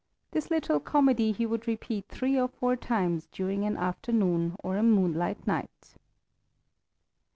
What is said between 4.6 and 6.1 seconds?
or a moonlight night.